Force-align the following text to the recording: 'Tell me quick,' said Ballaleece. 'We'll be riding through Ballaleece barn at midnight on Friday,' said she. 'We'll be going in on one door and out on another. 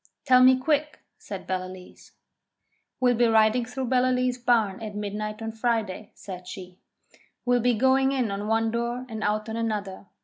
'Tell 0.25 0.41
me 0.41 0.57
quick,' 0.57 0.97
said 1.19 1.45
Ballaleece. 1.45 2.13
'We'll 2.99 3.13
be 3.13 3.27
riding 3.27 3.65
through 3.65 3.85
Ballaleece 3.85 4.43
barn 4.43 4.81
at 4.81 4.95
midnight 4.95 5.43
on 5.43 5.51
Friday,' 5.51 6.09
said 6.15 6.47
she. 6.47 6.79
'We'll 7.45 7.59
be 7.59 7.75
going 7.75 8.11
in 8.11 8.31
on 8.31 8.47
one 8.47 8.71
door 8.71 9.05
and 9.07 9.23
out 9.23 9.47
on 9.47 9.55
another. 9.57 10.07